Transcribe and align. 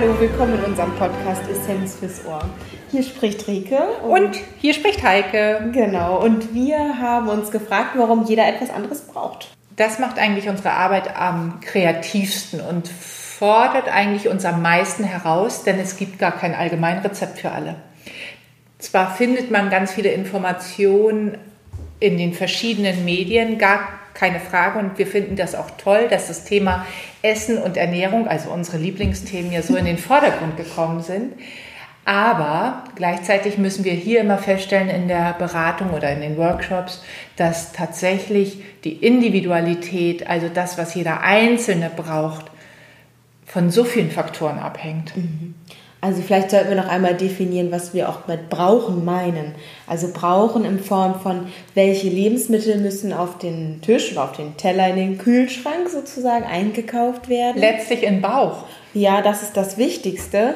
hallo, 0.00 0.20
willkommen 0.20 0.54
in 0.54 0.64
unserem 0.64 0.94
Podcast 0.94 1.42
Essenz 1.50 1.96
fürs 1.96 2.24
Ohr. 2.24 2.48
Hier 2.92 3.02
spricht 3.02 3.48
Rike 3.48 3.80
und, 4.04 4.26
und 4.26 4.36
hier 4.60 4.72
spricht 4.72 5.02
Heike. 5.02 5.70
Genau, 5.72 6.22
und 6.22 6.54
wir 6.54 7.00
haben 7.00 7.28
uns 7.28 7.50
gefragt, 7.50 7.94
warum 7.96 8.24
jeder 8.24 8.46
etwas 8.46 8.70
anderes 8.70 9.00
braucht. 9.00 9.48
Das 9.74 9.98
macht 9.98 10.20
eigentlich 10.20 10.48
unsere 10.48 10.70
Arbeit 10.70 11.16
am 11.16 11.58
kreativsten 11.60 12.60
und 12.60 12.86
fordert 12.86 13.88
eigentlich 13.88 14.28
uns 14.28 14.44
am 14.44 14.62
meisten 14.62 15.02
heraus, 15.02 15.64
denn 15.64 15.80
es 15.80 15.96
gibt 15.96 16.20
gar 16.20 16.30
kein 16.30 16.54
Allgemeinrezept 16.54 17.40
für 17.40 17.50
alle. 17.50 17.74
Zwar 18.78 19.12
findet 19.12 19.50
man 19.50 19.68
ganz 19.68 19.90
viele 19.90 20.10
Informationen 20.10 21.38
in 21.98 22.18
den 22.18 22.34
verschiedenen 22.34 23.04
Medien, 23.04 23.58
gar 23.58 23.80
keine 24.18 24.40
Frage. 24.40 24.78
Und 24.78 24.98
wir 24.98 25.06
finden 25.06 25.36
das 25.36 25.54
auch 25.54 25.70
toll, 25.78 26.08
dass 26.08 26.26
das 26.28 26.44
Thema 26.44 26.84
Essen 27.22 27.58
und 27.58 27.76
Ernährung, 27.76 28.26
also 28.26 28.50
unsere 28.50 28.78
Lieblingsthemen, 28.78 29.52
ja 29.52 29.62
so 29.62 29.76
in 29.76 29.84
den 29.84 29.98
Vordergrund 29.98 30.56
gekommen 30.56 31.00
sind. 31.00 31.34
Aber 32.04 32.84
gleichzeitig 32.94 33.58
müssen 33.58 33.84
wir 33.84 33.92
hier 33.92 34.20
immer 34.20 34.38
feststellen 34.38 34.88
in 34.88 35.08
der 35.08 35.34
Beratung 35.34 35.90
oder 35.90 36.10
in 36.10 36.22
den 36.22 36.38
Workshops, 36.38 37.02
dass 37.36 37.72
tatsächlich 37.72 38.62
die 38.84 38.94
Individualität, 38.94 40.26
also 40.26 40.48
das, 40.48 40.78
was 40.78 40.94
jeder 40.94 41.20
Einzelne 41.20 41.90
braucht, 41.94 42.46
von 43.44 43.70
so 43.70 43.84
vielen 43.84 44.10
Faktoren 44.10 44.58
abhängt. 44.58 45.16
Mhm. 45.16 45.54
Also 46.00 46.22
vielleicht 46.22 46.52
sollten 46.52 46.68
wir 46.68 46.76
noch 46.76 46.88
einmal 46.88 47.14
definieren, 47.14 47.72
was 47.72 47.92
wir 47.92 48.08
auch 48.08 48.28
mit 48.28 48.48
brauchen 48.48 49.04
meinen. 49.04 49.56
Also 49.88 50.08
brauchen 50.12 50.64
in 50.64 50.78
Form 50.78 51.20
von, 51.20 51.48
welche 51.74 52.08
Lebensmittel 52.08 52.78
müssen 52.78 53.12
auf 53.12 53.38
den 53.38 53.80
Tisch 53.82 54.12
oder 54.12 54.24
auf 54.24 54.32
den 54.32 54.56
Teller 54.56 54.88
in 54.90 54.96
den 54.96 55.18
Kühlschrank 55.18 55.88
sozusagen 55.88 56.44
eingekauft 56.44 57.28
werden. 57.28 57.60
Letztlich 57.60 58.04
in 58.04 58.20
Bauch. 58.20 58.64
Ja, 58.94 59.22
das 59.22 59.42
ist 59.42 59.56
das 59.56 59.76
Wichtigste. 59.76 60.54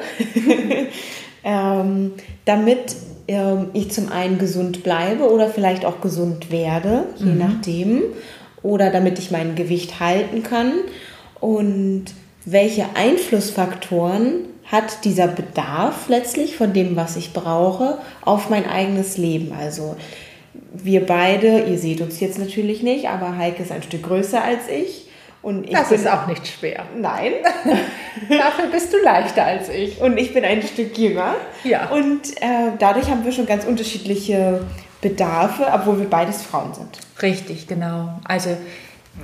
ähm, 1.43 2.13
damit 2.45 2.95
ähm, 3.27 3.67
ich 3.73 3.91
zum 3.91 4.09
einen 4.13 4.37
gesund 4.37 4.81
bleibe 4.83 5.29
oder 5.29 5.49
vielleicht 5.49 5.83
auch 5.83 5.99
gesund 5.99 6.51
werde, 6.51 7.03
je 7.17 7.25
mhm. 7.25 7.37
nachdem. 7.37 8.03
Oder 8.61 8.91
damit 8.91 9.19
ich 9.19 9.29
mein 9.29 9.55
Gewicht 9.55 9.99
halten 9.99 10.41
kann. 10.41 10.71
Und 11.41 12.05
welche 12.45 12.85
Einflussfaktoren 12.95 14.52
hat 14.73 15.05
dieser 15.05 15.27
Bedarf 15.27 16.09
letztlich 16.09 16.57
von 16.57 16.73
dem, 16.73 16.95
was 16.95 17.15
ich 17.15 17.31
brauche, 17.31 17.99
auf 18.21 18.49
mein 18.49 18.67
eigenes 18.67 19.17
Leben. 19.17 19.53
Also 19.53 19.95
wir 20.73 21.05
beide, 21.05 21.59
ihr 21.59 21.77
seht 21.77 22.01
uns 22.01 22.19
jetzt 22.19 22.39
natürlich 22.39 22.81
nicht, 22.81 23.07
aber 23.07 23.37
Heike 23.37 23.61
ist 23.61 23.71
ein 23.71 23.83
Stück 23.83 24.01
größer 24.01 24.43
als 24.43 24.67
ich. 24.67 25.07
Und 25.43 25.65
ich 25.65 25.75
das 25.75 25.89
bin, 25.89 25.99
ist 25.99 26.07
auch 26.07 26.25
nicht 26.25 26.47
schwer. 26.47 26.85
Nein. 26.97 27.33
Dafür 28.29 28.67
bist 28.71 28.91
du 28.91 28.97
leichter 29.03 29.45
als 29.45 29.69
ich. 29.69 30.01
Und 30.01 30.17
ich 30.17 30.33
bin 30.33 30.43
ein 30.43 30.63
Stück 30.63 30.97
jünger. 30.97 31.35
Ja. 31.63 31.89
Und 31.89 32.31
äh, 32.41 32.71
dadurch 32.79 33.11
haben 33.11 33.23
wir 33.23 33.31
schon 33.31 33.45
ganz 33.45 33.65
unterschiedliche 33.65 34.61
Bedarfe, 35.01 35.67
obwohl 35.71 35.99
wir 35.99 36.09
beides 36.09 36.41
Frauen 36.41 36.73
sind. 36.73 36.97
Richtig, 37.21 37.67
genau. 37.67 38.19
Also 38.23 38.57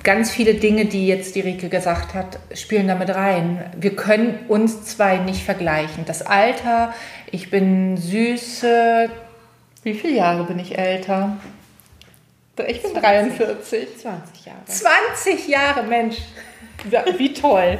ganz 0.03 0.31
viele 0.31 0.55
Dinge, 0.55 0.85
die 0.85 1.07
jetzt 1.07 1.35
die 1.35 1.41
Rike 1.41 1.69
gesagt 1.69 2.13
hat, 2.13 2.39
spielen 2.53 2.87
damit 2.87 3.09
rein. 3.09 3.71
Wir 3.77 3.95
können 3.95 4.39
uns 4.47 4.85
zwei 4.85 5.17
nicht 5.17 5.43
vergleichen. 5.43 6.05
Das 6.05 6.21
Alter, 6.21 6.93
ich 7.31 7.49
bin 7.49 7.97
süße, 7.97 9.09
wie 9.83 9.93
viele 9.93 10.15
Jahre 10.15 10.43
bin 10.43 10.59
ich 10.59 10.77
älter? 10.77 11.37
Ich 12.67 12.81
bin 12.81 12.91
20, 12.91 13.01
43. 13.01 13.97
20 13.97 14.45
Jahre. 14.45 14.65
20 14.65 15.47
Jahre, 15.47 15.83
Mensch. 15.83 16.17
Wie 17.17 17.33
toll. 17.33 17.77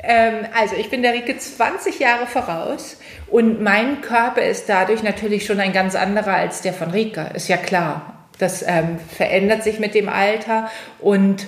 Ähm, 0.00 0.46
also 0.54 0.76
ich 0.76 0.90
bin 0.90 1.02
der 1.02 1.14
Rike 1.14 1.36
20 1.36 1.98
Jahre 1.98 2.26
voraus 2.26 2.98
und 3.28 3.60
mein 3.60 4.00
Körper 4.02 4.42
ist 4.42 4.68
dadurch 4.68 5.02
natürlich 5.02 5.46
schon 5.46 5.58
ein 5.58 5.72
ganz 5.72 5.94
anderer 5.94 6.34
als 6.34 6.60
der 6.60 6.72
von 6.72 6.90
Rike, 6.90 7.30
ist 7.34 7.48
ja 7.48 7.56
klar. 7.56 8.15
Das 8.38 8.62
ähm, 8.66 8.98
verändert 9.16 9.62
sich 9.62 9.78
mit 9.78 9.94
dem 9.94 10.08
Alter 10.08 10.70
und 11.00 11.46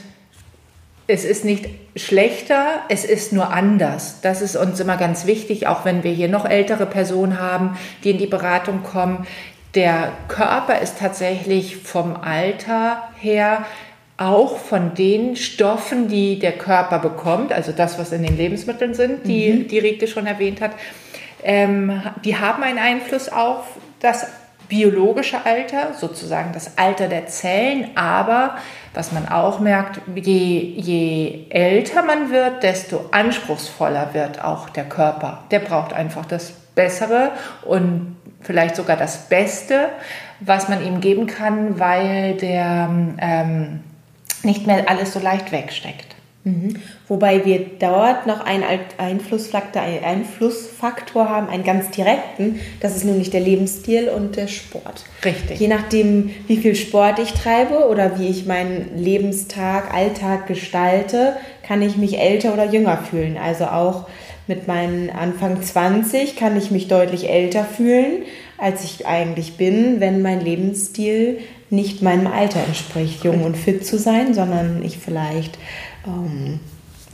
es 1.07 1.25
ist 1.25 1.45
nicht 1.45 1.67
schlechter, 1.97 2.83
es 2.91 3.05
ist 3.05 3.33
nur 3.33 3.51
anders. 3.51 4.21
Das 4.21 4.43
ist 4.43 4.57
uns 4.57 4.79
immer 4.79 4.99
ganz 4.99 5.27
wichtig, 5.27 5.67
auch 5.67 5.85
wenn 5.85 6.05
wir 6.05 6.13
hier 6.13 6.29
noch 6.29 6.45
ältere 6.45 6.85
Personen 6.85 7.41
haben, 7.41 7.79
die 8.05 8.11
in 8.11 8.19
die 8.19 8.27
Beratung 8.27 8.83
kommen. 8.83 9.27
Der 9.75 10.13
Körper 10.29 10.81
ist 10.81 10.99
tatsächlich 10.99 11.77
vom 11.77 12.15
Alter 12.15 13.03
her 13.19 13.65
auch 14.19 14.59
von 14.59 14.95
den 14.95 15.37
Stoffen, 15.37 16.09
die 16.09 16.39
der 16.39 16.53
Körper 16.53 16.99
bekommt, 16.99 17.53
also 17.53 17.73
das, 17.73 17.99
was 17.99 18.13
in 18.13 18.23
den 18.23 18.37
Lebensmitteln 18.37 18.93
sind, 18.93 19.27
die, 19.27 19.53
mhm. 19.53 19.69
die 19.69 19.79
Rike 19.79 20.09
schon 20.09 20.27
erwähnt 20.27 20.61
hat, 20.61 20.73
ähm, 21.43 22.03
die 22.25 22.37
haben 22.37 22.63
einen 22.63 22.79
Einfluss 22.79 23.29
auf 23.29 23.65
das 24.01 24.27
biologische 24.69 25.45
Alter, 25.45 25.95
sozusagen 25.95 26.53
das 26.53 26.77
Alter 26.77 27.09
der 27.09 27.27
Zellen, 27.27 27.97
aber 27.97 28.57
was 28.95 29.13
man 29.13 29.29
auch 29.29 29.61
merkt, 29.61 30.01
je, 30.15 30.75
je 30.77 31.47
älter 31.51 32.03
man 32.03 32.31
wird, 32.31 32.63
desto 32.63 33.07
anspruchsvoller 33.11 34.13
wird 34.13 34.45
auch 34.45 34.69
der 34.69 34.85
Körper. 34.85 35.45
Der 35.51 35.61
braucht 35.61 35.93
einfach 35.93 36.27
das 36.27 36.53
Bessere 36.75 37.33
und 37.65 38.17
vielleicht 38.41 38.77
sogar 38.77 38.97
das 38.97 39.29
Beste, 39.29 39.89
was 40.41 40.69
man 40.69 40.85
ihm 40.85 41.01
geben 41.01 41.27
kann, 41.27 41.79
weil 41.79 42.35
der 42.35 42.89
ähm, 43.19 43.81
nicht 44.43 44.67
mehr 44.67 44.89
alles 44.89 45.13
so 45.13 45.19
leicht 45.19 45.51
wegsteckt. 45.51 46.18
Mhm. 46.49 46.75
Wobei 47.09 47.45
wir 47.45 47.61
dort 47.79 48.27
noch 48.27 48.41
einen 48.41 48.65
Einflussfaktor, 48.97 49.83
einen 49.83 50.05
Einflussfaktor 50.05 51.29
haben, 51.29 51.49
einen 51.49 51.65
ganz 51.65 51.91
direkten. 51.91 52.61
Das 52.81 52.97
ist 52.97 53.05
nämlich 53.05 53.31
der 53.31 53.41
Lebensstil 53.41 54.09
und 54.09 54.37
der 54.37 54.49
Sport. 54.49 55.05
Richtig. 55.25 55.61
Je 55.61 55.69
nachdem, 55.69 56.31
wie 56.47 56.57
viel 56.57 56.75
Sport 56.75 57.19
ich 57.19 57.33
treibe 57.33 57.89
oder 57.89 58.19
wie 58.19 58.29
ich 58.29 58.47
meinen 58.47 58.97
Lebenstag, 58.97 59.93
Alltag 59.93 60.47
gestalte, 60.47 61.37
kann 61.63 61.83
ich 61.83 61.97
mich 61.97 62.19
älter 62.19 62.55
oder 62.55 62.65
jünger 62.65 62.97
fühlen. 62.97 63.37
Also 63.37 63.65
auch 63.65 64.07
mit 64.47 64.67
meinen 64.67 65.11
Anfang 65.11 65.63
20 65.63 66.37
kann 66.37 66.57
ich 66.57 66.71
mich 66.71 66.89
deutlich 66.89 67.29
älter 67.29 67.65
fühlen, 67.65 68.23
als 68.57 68.85
ich 68.85 69.07
eigentlich 69.07 69.59
bin, 69.59 70.01
wenn 70.01 70.23
mein 70.23 70.41
Lebensstil 70.41 71.39
nicht 71.71 72.03
meinem 72.03 72.27
Alter 72.27 72.61
entspricht, 72.67 73.25
jung 73.25 73.45
und 73.45 73.57
fit 73.57 73.85
zu 73.85 73.99
sein, 73.99 74.33
sondern 74.33 74.83
ich 74.83 74.99
vielleicht 74.99 75.59
ähm, 76.09 76.61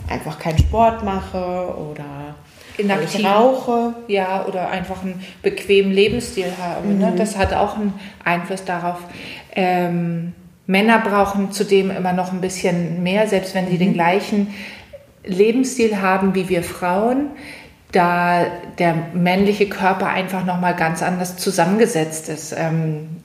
einfach 0.09 0.39
keinen 0.39 0.59
Sport 0.59 1.05
mache 1.05 1.75
oder 1.77 2.35
Inaktiv, 2.77 3.25
rauche. 3.25 3.95
Ja, 4.09 4.45
oder 4.47 4.69
einfach 4.69 5.03
einen 5.03 5.23
bequemen 5.43 5.93
Lebensstil 5.93 6.53
habe. 6.61 6.89
Ne? 6.89 6.95
Mhm. 6.95 7.01
Ne? 7.01 7.13
Das 7.17 7.37
hat 7.37 7.53
auch 7.53 7.77
einen 7.77 7.95
Einfluss 8.25 8.65
darauf. 8.65 8.99
Ähm, 9.55 10.33
Männer 10.67 11.01
brauchen 11.01 11.53
zudem 11.53 11.91
immer 11.91 12.13
noch 12.13 12.33
ein 12.33 12.41
bisschen 12.41 13.03
mehr, 13.03 13.27
selbst 13.29 13.55
wenn 13.55 13.67
sie 13.67 13.75
mhm. 13.75 13.79
den 13.79 13.93
gleichen 13.95 14.55
Lebensstil 15.25 16.01
haben 16.01 16.35
wie 16.35 16.49
wir 16.49 16.63
Frauen, 16.63 17.31
da 17.93 18.47
der 18.79 18.95
männliche 19.15 19.69
Körper 19.69 20.09
einfach 20.09 20.45
noch 20.45 20.61
mal 20.61 20.75
ganz 20.75 21.03
anders 21.03 21.37
zusammengesetzt 21.37 22.29
ist. 22.29 22.55
Ähm, 22.57 23.23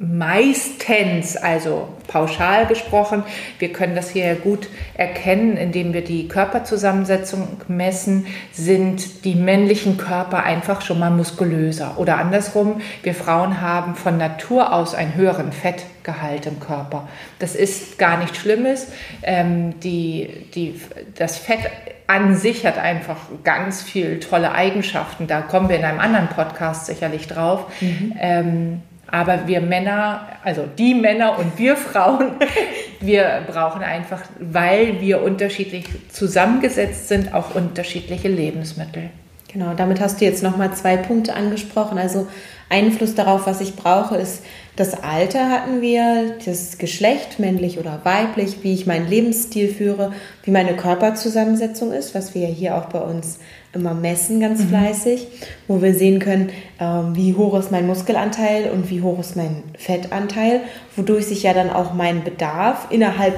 meistens, 0.00 1.36
also 1.36 1.88
pauschal 2.06 2.66
gesprochen, 2.66 3.22
wir 3.58 3.72
können 3.72 3.94
das 3.94 4.10
hier 4.10 4.34
gut 4.36 4.68
erkennen, 4.94 5.56
indem 5.56 5.92
wir 5.92 6.02
die 6.02 6.28
Körperzusammensetzung 6.28 7.60
messen, 7.68 8.26
sind 8.52 9.24
die 9.24 9.34
männlichen 9.34 9.96
Körper 9.96 10.44
einfach 10.44 10.82
schon 10.82 10.98
mal 10.98 11.10
muskulöser. 11.10 11.98
Oder 11.98 12.18
andersrum, 12.18 12.80
wir 13.02 13.14
Frauen 13.14 13.60
haben 13.60 13.94
von 13.94 14.16
Natur 14.16 14.72
aus 14.72 14.94
einen 14.94 15.14
höheren 15.14 15.52
Fettgehalt 15.52 16.46
im 16.46 16.60
Körper. 16.60 17.08
Das 17.38 17.54
ist 17.54 17.98
gar 17.98 18.18
nichts 18.18 18.38
Schlimmes. 18.38 18.88
Ähm, 19.22 19.78
die, 19.80 20.46
die, 20.54 20.80
das 21.16 21.38
Fett 21.38 21.60
an 22.06 22.36
sich 22.36 22.64
hat 22.64 22.78
einfach 22.78 23.18
ganz 23.44 23.82
viele 23.82 24.18
tolle 24.18 24.52
Eigenschaften. 24.52 25.26
Da 25.26 25.42
kommen 25.42 25.68
wir 25.68 25.76
in 25.76 25.84
einem 25.84 26.00
anderen 26.00 26.28
Podcast 26.28 26.86
sicherlich 26.86 27.26
drauf. 27.26 27.66
Mhm. 27.80 28.14
Ähm, 28.18 28.82
aber 29.10 29.46
wir 29.46 29.60
Männer, 29.60 30.26
also 30.44 30.64
die 30.78 30.94
Männer 30.94 31.38
und 31.38 31.58
wir 31.58 31.76
Frauen, 31.76 32.32
wir 33.00 33.42
brauchen 33.46 33.82
einfach, 33.82 34.22
weil 34.38 35.00
wir 35.00 35.22
unterschiedlich 35.22 35.86
zusammengesetzt 36.12 37.08
sind, 37.08 37.34
auch 37.34 37.54
unterschiedliche 37.54 38.28
Lebensmittel. 38.28 39.10
Genau, 39.50 39.72
damit 39.74 40.00
hast 40.00 40.20
du 40.20 40.26
jetzt 40.26 40.42
nochmal 40.42 40.74
zwei 40.74 40.98
Punkte 40.98 41.34
angesprochen. 41.34 41.98
Also 41.98 42.26
Einfluss 42.68 43.14
darauf, 43.14 43.46
was 43.46 43.62
ich 43.62 43.76
brauche, 43.76 44.16
ist 44.16 44.44
das 44.78 45.02
Alter 45.02 45.50
hatten 45.50 45.80
wir, 45.80 46.36
das 46.44 46.78
Geschlecht, 46.78 47.40
männlich 47.40 47.80
oder 47.80 48.00
weiblich, 48.04 48.58
wie 48.62 48.74
ich 48.74 48.86
meinen 48.86 49.08
Lebensstil 49.08 49.74
führe, 49.74 50.12
wie 50.44 50.52
meine 50.52 50.76
Körperzusammensetzung 50.76 51.92
ist, 51.92 52.14
was 52.14 52.32
wir 52.36 52.42
ja 52.42 52.54
hier 52.54 52.76
auch 52.76 52.84
bei 52.84 53.00
uns 53.00 53.40
immer 53.72 53.92
messen, 53.92 54.38
ganz 54.38 54.60
mhm. 54.60 54.68
fleißig, 54.68 55.26
wo 55.66 55.82
wir 55.82 55.94
sehen 55.94 56.20
können, 56.20 56.50
ähm, 56.78 57.16
wie 57.16 57.34
hoch 57.34 57.58
ist 57.58 57.72
mein 57.72 57.88
Muskelanteil 57.88 58.70
und 58.70 58.88
wie 58.88 59.02
hoch 59.02 59.18
ist 59.18 59.34
mein 59.34 59.64
Fettanteil, 59.76 60.60
wodurch 60.94 61.26
sich 61.26 61.42
ja 61.42 61.54
dann 61.54 61.70
auch 61.70 61.92
mein 61.92 62.22
Bedarf 62.22 62.86
innerhalb 62.90 63.34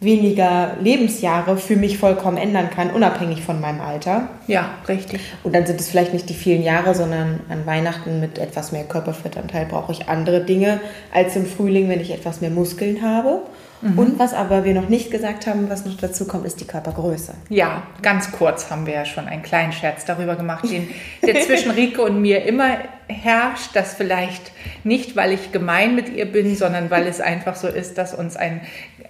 weniger 0.00 0.76
Lebensjahre 0.80 1.56
für 1.56 1.74
mich 1.74 1.98
vollkommen 1.98 2.36
ändern 2.36 2.70
kann, 2.70 2.90
unabhängig 2.90 3.42
von 3.42 3.60
meinem 3.60 3.80
Alter. 3.80 4.28
Ja, 4.46 4.70
richtig. 4.86 5.20
Und 5.42 5.54
dann 5.54 5.66
sind 5.66 5.80
es 5.80 5.88
vielleicht 5.88 6.12
nicht 6.12 6.28
die 6.28 6.34
vielen 6.34 6.62
Jahre, 6.62 6.94
sondern 6.94 7.40
an 7.48 7.66
Weihnachten 7.66 8.20
mit 8.20 8.38
etwas 8.38 8.70
mehr 8.70 8.84
Körperfettanteil 8.84 9.66
brauche 9.66 9.90
ich 9.90 10.08
andere 10.08 10.44
Dinge 10.44 10.80
als 11.12 11.34
im 11.34 11.46
Frühling, 11.46 11.88
wenn 11.88 12.00
ich 12.00 12.12
etwas 12.12 12.40
mehr 12.40 12.50
Muskeln 12.50 13.02
habe. 13.02 13.42
Mhm. 13.80 13.98
Und 13.98 14.18
was 14.18 14.34
aber 14.34 14.64
wir 14.64 14.74
noch 14.74 14.88
nicht 14.88 15.10
gesagt 15.10 15.46
haben, 15.46 15.70
was 15.70 15.84
noch 15.84 15.96
dazu 15.96 16.26
kommt, 16.26 16.46
ist 16.46 16.60
die 16.60 16.66
Körpergröße. 16.66 17.34
Ja, 17.48 17.84
ganz 18.02 18.32
kurz 18.32 18.70
haben 18.70 18.86
wir 18.86 18.94
ja 18.94 19.04
schon 19.04 19.26
einen 19.26 19.42
kleinen 19.42 19.72
Scherz 19.72 20.04
darüber 20.04 20.36
gemacht, 20.36 20.64
den, 20.70 20.88
der 21.26 21.40
zwischen 21.42 21.70
Rike 21.70 22.02
und 22.02 22.20
mir 22.20 22.44
immer 22.44 22.78
herrscht. 23.06 23.70
Das 23.74 23.94
vielleicht 23.94 24.52
nicht, 24.84 25.16
weil 25.16 25.32
ich 25.32 25.52
gemein 25.52 25.94
mit 25.94 26.08
ihr 26.08 26.26
bin, 26.26 26.56
sondern 26.56 26.90
weil 26.90 27.06
es 27.06 27.20
einfach 27.20 27.56
so 27.56 27.68
ist, 27.68 27.98
dass 27.98 28.14
uns 28.14 28.36
ein 28.36 28.60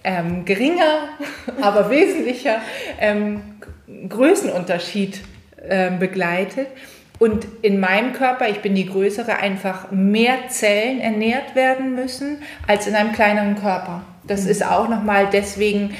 ähm, 0.04 0.44
geringer, 0.44 1.08
aber 1.60 1.90
wesentlicher 1.90 2.56
ähm, 3.00 3.40
Größenunterschied 4.08 5.20
ähm, 5.68 5.98
begleitet. 5.98 6.68
Und 7.18 7.46
in 7.62 7.80
meinem 7.80 8.12
Körper, 8.12 8.48
ich 8.48 8.60
bin 8.60 8.74
die 8.76 8.86
größere, 8.86 9.38
einfach 9.38 9.90
mehr 9.90 10.48
Zellen 10.48 11.00
ernährt 11.00 11.56
werden 11.56 11.96
müssen 11.96 12.42
als 12.66 12.86
in 12.86 12.94
einem 12.94 13.12
kleineren 13.12 13.56
Körper. 13.56 14.02
Das 14.28 14.44
mhm. 14.44 14.50
ist 14.50 14.64
auch 14.64 14.88
nochmal 14.88 15.28
deswegen 15.32 15.94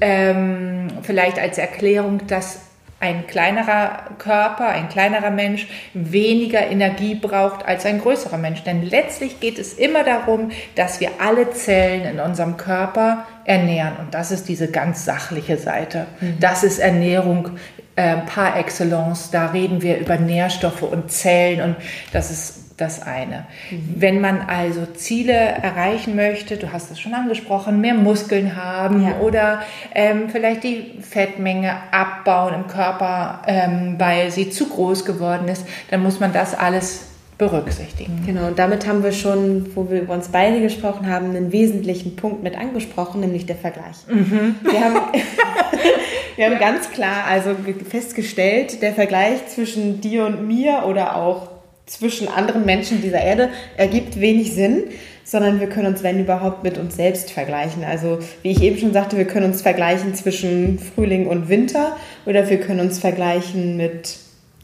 ähm, 0.00 0.88
vielleicht 1.02 1.38
als 1.38 1.58
Erklärung, 1.58 2.26
dass 2.26 2.60
ein 3.00 3.28
kleinerer 3.28 4.06
Körper, 4.18 4.68
ein 4.68 4.88
kleinerer 4.88 5.30
Mensch 5.30 5.68
weniger 5.94 6.66
Energie 6.66 7.14
braucht 7.14 7.64
als 7.64 7.86
ein 7.86 8.00
größerer 8.00 8.38
Mensch. 8.38 8.64
Denn 8.64 8.82
letztlich 8.82 9.38
geht 9.38 9.58
es 9.58 9.74
immer 9.74 10.02
darum, 10.02 10.50
dass 10.74 10.98
wir 10.98 11.10
alle 11.20 11.50
Zellen 11.52 12.04
in 12.04 12.20
unserem 12.20 12.56
Körper 12.56 13.24
ernähren. 13.44 13.96
Und 14.00 14.14
das 14.14 14.32
ist 14.32 14.48
diese 14.48 14.68
ganz 14.68 15.04
sachliche 15.04 15.58
Seite. 15.58 16.06
Mhm. 16.20 16.38
Das 16.40 16.64
ist 16.64 16.80
Ernährung 16.80 17.50
äh, 17.94 18.16
par 18.16 18.56
excellence. 18.56 19.30
Da 19.30 19.46
reden 19.46 19.80
wir 19.80 19.98
über 19.98 20.16
Nährstoffe 20.16 20.82
und 20.82 21.12
Zellen 21.12 21.60
und 21.60 21.76
das 22.12 22.32
ist 22.32 22.67
das 22.78 23.02
eine. 23.02 23.46
Mhm. 23.70 23.94
Wenn 23.96 24.20
man 24.20 24.40
also 24.40 24.86
Ziele 24.86 25.32
erreichen 25.32 26.16
möchte, 26.16 26.56
du 26.56 26.72
hast 26.72 26.90
es 26.90 27.00
schon 27.00 27.12
angesprochen, 27.12 27.80
mehr 27.80 27.94
Muskeln 27.94 28.56
haben 28.56 29.02
ja. 29.02 29.18
oder 29.20 29.62
ähm, 29.94 30.30
vielleicht 30.30 30.64
die 30.64 30.98
Fettmenge 31.02 31.72
abbauen 31.90 32.54
im 32.54 32.66
Körper, 32.68 33.42
ähm, 33.46 33.96
weil 33.98 34.30
sie 34.30 34.48
zu 34.50 34.68
groß 34.68 35.04
geworden 35.04 35.48
ist, 35.48 35.66
dann 35.90 36.02
muss 36.02 36.20
man 36.20 36.32
das 36.32 36.54
alles 36.54 37.08
berücksichtigen. 37.36 38.24
Genau, 38.26 38.48
und 38.48 38.58
damit 38.58 38.86
haben 38.86 39.04
wir 39.04 39.12
schon, 39.12 39.74
wo 39.76 39.88
wir 39.90 40.02
über 40.02 40.14
uns 40.14 40.28
beide 40.28 40.60
gesprochen 40.60 41.08
haben, 41.08 41.30
einen 41.30 41.52
wesentlichen 41.52 42.16
Punkt 42.16 42.42
mit 42.42 42.58
angesprochen, 42.58 43.20
nämlich 43.20 43.46
der 43.46 43.56
Vergleich. 43.56 43.96
Mhm. 44.08 44.56
Wir 44.62 44.84
haben, 44.84 44.96
wir 46.36 46.46
haben 46.46 46.58
ganz 46.58 46.90
klar 46.90 47.26
also 47.28 47.50
festgestellt, 47.88 48.82
der 48.82 48.92
Vergleich 48.92 49.46
zwischen 49.48 50.00
dir 50.00 50.26
und 50.26 50.48
mir 50.48 50.84
oder 50.86 51.14
auch 51.16 51.57
zwischen 51.88 52.28
anderen 52.28 52.64
Menschen 52.64 53.00
dieser 53.02 53.20
Erde 53.20 53.48
ergibt 53.76 54.20
wenig 54.20 54.52
Sinn, 54.52 54.84
sondern 55.24 55.60
wir 55.60 55.68
können 55.68 55.88
uns, 55.88 56.02
wenn 56.02 56.20
überhaupt, 56.20 56.62
mit 56.62 56.78
uns 56.78 56.96
selbst 56.96 57.30
vergleichen. 57.30 57.84
Also 57.84 58.18
wie 58.42 58.50
ich 58.50 58.62
eben 58.62 58.78
schon 58.78 58.92
sagte, 58.92 59.16
wir 59.16 59.26
können 59.26 59.46
uns 59.46 59.62
vergleichen 59.62 60.14
zwischen 60.14 60.78
Frühling 60.78 61.26
und 61.26 61.48
Winter 61.48 61.96
oder 62.24 62.48
wir 62.48 62.60
können 62.60 62.80
uns 62.80 62.98
vergleichen 62.98 63.76
mit 63.76 64.16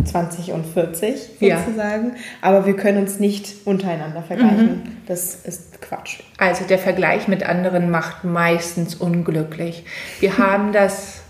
20 0.03 0.53
und 0.53 0.67
40 0.67 1.15
sozusagen, 1.41 2.09
ja. 2.09 2.15
aber 2.43 2.67
wir 2.67 2.75
können 2.75 2.99
uns 2.99 3.21
nicht 3.21 3.55
untereinander 3.65 4.23
vergleichen. 4.23 4.67
Mhm. 4.67 4.97
Das 5.07 5.37
ist 5.45 5.81
Quatsch. 5.81 6.21
Also 6.37 6.65
der 6.65 6.79
Vergleich 6.79 7.29
mit 7.29 7.45
anderen 7.45 7.91
macht 7.91 8.25
meistens 8.25 8.95
unglücklich. 8.95 9.85
Wir 10.21 10.37
haben 10.39 10.73
das 10.73 11.21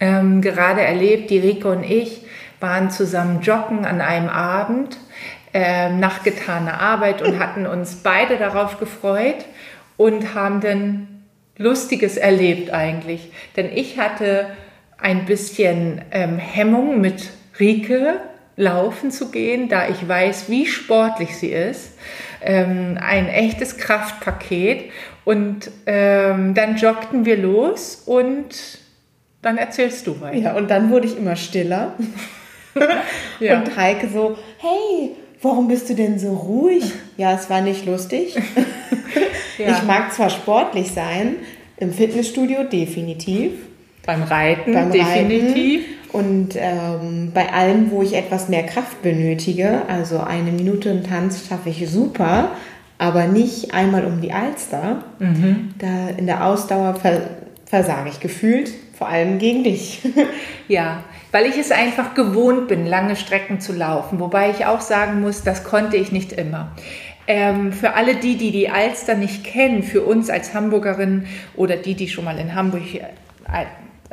ähm, 0.00 0.40
gerade 0.42 0.82
erlebt, 0.82 1.30
die 1.30 1.38
Rike 1.38 1.68
und 1.68 1.84
ich 1.84 2.22
waren 2.60 2.90
zusammen 2.90 3.42
joggen 3.42 3.84
an 3.84 4.00
einem 4.00 4.28
Abend 4.28 4.98
äh, 5.54 5.88
nach 5.88 6.24
getaner 6.24 6.80
Arbeit 6.80 7.22
und 7.22 7.38
hatten 7.38 7.66
uns 7.66 8.02
beide 8.02 8.36
darauf 8.36 8.80
gefreut 8.80 9.44
und 9.96 10.34
haben 10.34 10.60
dann 10.60 11.24
Lustiges 11.56 12.16
erlebt 12.16 12.70
eigentlich. 12.72 13.30
Denn 13.56 13.70
ich 13.72 13.98
hatte 13.98 14.48
ein 14.98 15.26
bisschen 15.26 16.02
ähm, 16.10 16.38
Hemmung 16.38 17.00
mit 17.00 17.30
Rike 17.60 18.16
laufen 18.56 19.12
zu 19.12 19.30
gehen, 19.30 19.68
da 19.68 19.88
ich 19.88 20.08
weiß, 20.08 20.48
wie 20.48 20.66
sportlich 20.66 21.36
sie 21.36 21.50
ist. 21.50 21.92
Ähm, 22.42 22.98
ein 23.00 23.28
echtes 23.28 23.76
Kraftpaket. 23.76 24.90
Und 25.24 25.70
ähm, 25.86 26.54
dann 26.54 26.76
joggten 26.76 27.24
wir 27.24 27.36
los 27.36 28.02
und 28.06 28.80
dann 29.40 29.56
erzählst 29.56 30.06
du 30.06 30.20
weiter. 30.20 30.36
Ja, 30.36 30.54
und 30.54 30.68
dann 30.70 30.90
wurde 30.90 31.06
ich 31.06 31.16
immer 31.16 31.36
stiller. 31.36 31.94
ja. 33.40 33.58
Und 33.58 33.76
Heike 33.76 34.08
so, 34.08 34.36
hey, 34.58 35.16
warum 35.44 35.68
bist 35.68 35.88
du 35.88 35.94
denn 35.94 36.18
so 36.18 36.34
ruhig? 36.34 36.84
Ja, 37.16 37.32
es 37.32 37.48
war 37.48 37.60
nicht 37.60 37.86
lustig. 37.86 38.34
ja. 39.58 39.68
Ich 39.68 39.84
mag 39.84 40.12
zwar 40.12 40.30
sportlich 40.30 40.90
sein, 40.90 41.36
im 41.76 41.92
Fitnessstudio 41.92 42.64
definitiv. 42.64 43.52
Beim 44.04 44.24
Reiten 44.24 44.72
beim 44.72 44.90
definitiv. 44.90 45.82
Reiten. 45.82 45.94
Und 46.12 46.56
ähm, 46.56 47.30
bei 47.32 47.52
allem, 47.52 47.92
wo 47.92 48.02
ich 48.02 48.14
etwas 48.14 48.48
mehr 48.48 48.64
Kraft 48.64 49.02
benötige, 49.02 49.82
also 49.86 50.18
eine 50.18 50.50
Minute 50.50 50.88
im 50.88 51.04
Tanz 51.04 51.46
schaffe 51.48 51.70
ich 51.70 51.88
super, 51.88 52.50
aber 52.98 53.26
nicht 53.26 53.72
einmal 53.72 54.04
um 54.04 54.20
die 54.20 54.32
Alster. 54.32 55.04
Mhm. 55.20 55.70
Da 55.78 56.08
in 56.16 56.26
der 56.26 56.46
Ausdauer 56.46 56.96
versage 57.66 58.08
ich 58.08 58.18
gefühlt, 58.18 58.72
vor 58.98 59.08
allem 59.08 59.38
gegen 59.38 59.62
dich. 59.62 60.00
ja, 60.66 61.04
weil 61.34 61.46
ich 61.46 61.58
es 61.58 61.72
einfach 61.72 62.14
gewohnt 62.14 62.68
bin, 62.68 62.86
lange 62.86 63.16
Strecken 63.16 63.58
zu 63.58 63.72
laufen. 63.72 64.20
Wobei 64.20 64.50
ich 64.50 64.66
auch 64.66 64.80
sagen 64.80 65.20
muss, 65.20 65.42
das 65.42 65.64
konnte 65.64 65.96
ich 65.96 66.12
nicht 66.12 66.32
immer. 66.32 66.70
Ähm, 67.26 67.72
für 67.72 67.94
alle 67.94 68.14
die, 68.14 68.36
die 68.36 68.52
die 68.52 68.70
Alster 68.70 69.16
nicht 69.16 69.42
kennen, 69.42 69.82
für 69.82 70.02
uns 70.02 70.30
als 70.30 70.54
Hamburgerinnen 70.54 71.26
oder 71.56 71.76
die, 71.76 71.96
die 71.96 72.08
schon 72.08 72.24
mal 72.24 72.38
in 72.38 72.54
Hamburg 72.54 72.82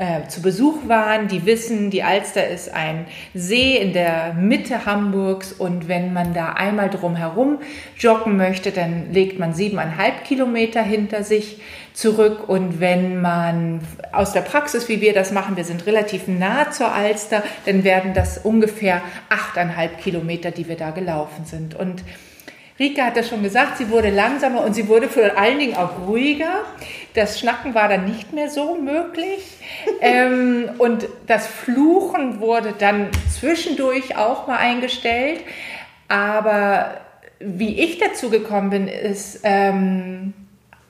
äh, 0.01 0.27
zu 0.27 0.42
Besuch 0.42 0.88
waren, 0.88 1.27
die 1.27 1.45
wissen, 1.45 1.92
die 1.92 2.01
Alster 2.01 2.48
ist 2.48 2.74
ein 2.74 3.06
See 3.36 3.77
in 3.77 3.94
der 3.94 4.33
Mitte 4.33 4.88
Hamburgs 4.88 5.53
und 5.53 5.88
wenn 5.88 6.12
man 6.12 6.33
da 6.33 6.53
einmal 6.53 6.89
drumherum 6.89 7.59
joggen 8.00 8.36
möchte, 8.36 8.71
dann 8.71 9.13
legt 9.13 9.38
man 9.38 9.53
siebeneinhalb 9.53 10.24
Kilometer 10.25 10.81
hinter 10.81 11.24
sich 11.24 11.62
zurück 11.93 12.50
und 12.50 12.79
wenn 12.79 13.22
man 13.22 13.81
aus 14.12 14.34
der 14.34 14.41
Praxis, 14.41 14.89
wie 14.89 15.01
wir 15.01 15.13
das 15.13 15.31
machen, 15.31 15.55
wir 15.55 15.65
sind 15.65 15.86
relativ 15.86 16.27
nah 16.27 16.72
zur 16.72 16.91
Alster, 16.91 17.43
dann 17.67 17.84
werden 17.84 18.15
das 18.15 18.39
ungefähr 18.39 19.03
achteinhalb 19.29 20.00
Kilometer, 20.00 20.50
die 20.50 20.67
wir 20.67 20.77
da 20.77 20.89
gelaufen 20.89 21.46
sind. 21.46 21.75
Und 21.75 22.01
Rika 22.82 23.06
hat 23.06 23.16
das 23.16 23.30
schon 23.30 23.44
gesagt, 23.44 23.78
sie 23.78 23.92
wurde 23.92 24.10
langsamer 24.10 24.66
und 24.66 24.74
sie 24.74 24.88
wurde 24.88 25.08
vor 25.08 25.38
allen 25.38 25.60
Dingen 25.60 25.78
auch 25.78 26.08
ruhiger. 26.08 26.64
Das 27.14 27.40
Schnacken 27.40 27.76
war 27.76 27.88
dann 27.88 28.06
nicht 28.06 28.34
mehr 28.34 28.50
so 28.50 28.76
möglich. 28.76 29.44
ähm, 30.02 30.68
und 30.80 31.08
das 31.28 31.46
Fluchen 31.46 32.40
wurde 32.40 32.74
dann 32.78 33.10
zwischendurch 33.30 34.18
auch 34.18 34.48
mal 34.48 34.58
eingestellt. 34.58 35.42
Aber 36.08 36.98
wie 37.40 37.80
ich 37.80 38.00
dazu 38.00 38.32
gekommen 38.32 38.72
bin, 38.72 38.88
ist, 38.88 39.42
ähm, 39.44 40.34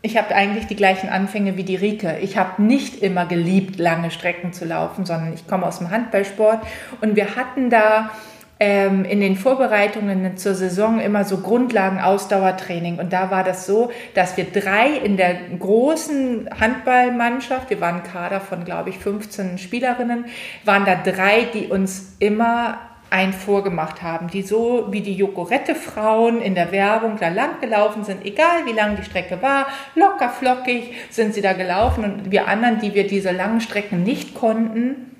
ich 0.02 0.18
habe 0.18 0.34
eigentlich 0.34 0.68
die 0.68 0.78
gleichen 0.78 1.10
Anfänge 1.10 1.58
wie 1.58 1.64
die 1.64 1.76
Rike. 1.76 2.20
Ich 2.22 2.38
habe 2.38 2.64
nicht 2.64 3.04
immer 3.04 3.26
geliebt, 3.26 3.78
lange 3.78 4.12
Strecken 4.12 4.54
zu 4.54 4.64
laufen, 4.64 5.06
sondern 5.06 5.34
ich 5.34 5.46
komme 5.46 5.66
aus 5.66 5.80
dem 5.80 5.92
Handballsport. 5.92 6.66
Und 7.02 7.18
wir 7.18 7.36
hatten 7.36 7.70
da 7.70 8.12
ähm, 8.62 9.06
in 9.06 9.20
den 9.22 9.38
Vorbereitungen 9.38 10.38
zur 10.38 10.53
Saison 10.53 11.00
immer 11.00 11.24
so 11.24 11.39
Grundlagen-Ausdauertraining. 11.39 13.00
Und 13.00 13.12
da 13.12 13.32
war 13.32 13.44
das 13.44 13.65
so, 13.65 13.89
dass 14.13 14.38
wir 14.38 14.46
drei 14.46 14.98
in 15.03 15.18
der 15.18 15.34
großen 15.58 16.48
Handballmannschaft, 16.60 17.72
wir 17.72 17.82
waren 17.82 18.03
Kader 18.03 18.39
von, 18.39 18.63
glaube 18.63 18.91
ich, 18.91 19.00
15 19.00 19.58
Spielerinnen, 19.58 20.25
waren 20.63 20.86
da 20.86 20.94
drei, 20.94 21.48
die 21.51 21.70
uns 21.70 22.15
immer 22.20 22.77
ein 23.10 23.34
vorgemacht 23.34 24.03
haben, 24.03 24.27
die 24.27 24.44
so 24.44 24.89
wie 24.91 25.01
die 25.01 25.15
Jokorette-Frauen 25.15 26.39
in 26.39 26.53
der 26.53 26.72
Werbung 26.72 27.18
da 27.20 27.30
lang 27.30 27.60
gelaufen 27.62 28.03
sind, 28.03 28.24
egal 28.24 28.68
wie 28.68 28.74
lang 28.74 28.96
die 28.96 29.03
Strecke 29.03 29.41
war, 29.41 29.65
locker 29.96 30.30
flockig 30.30 30.94
sind 31.10 31.34
sie 31.34 31.41
da 31.41 31.53
gelaufen 31.53 32.03
und 32.03 32.32
wir 32.32 32.48
anderen, 32.48 32.80
die 32.80 32.94
wir 32.94 33.08
diese 33.08 33.32
langen 33.32 33.60
Strecken 33.60 34.03
nicht 34.03 34.36
konnten, 34.36 35.11